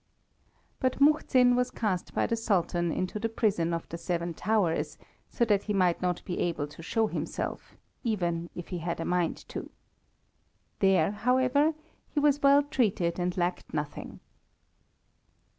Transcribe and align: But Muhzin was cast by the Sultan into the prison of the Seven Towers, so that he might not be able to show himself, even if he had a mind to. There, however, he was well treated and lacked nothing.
But 0.79 0.99
Muhzin 0.99 1.55
was 1.55 1.69
cast 1.69 2.15
by 2.15 2.25
the 2.25 2.35
Sultan 2.35 2.91
into 2.91 3.19
the 3.19 3.29
prison 3.29 3.71
of 3.71 3.87
the 3.89 3.99
Seven 3.99 4.33
Towers, 4.33 4.97
so 5.29 5.45
that 5.45 5.65
he 5.65 5.73
might 5.73 6.01
not 6.01 6.25
be 6.25 6.39
able 6.39 6.65
to 6.69 6.81
show 6.81 7.05
himself, 7.05 7.77
even 8.03 8.49
if 8.55 8.69
he 8.69 8.79
had 8.79 8.99
a 8.99 9.05
mind 9.05 9.47
to. 9.49 9.69
There, 10.79 11.11
however, 11.11 11.75
he 12.09 12.19
was 12.19 12.41
well 12.41 12.63
treated 12.63 13.19
and 13.19 13.37
lacked 13.37 13.75
nothing. 13.75 14.21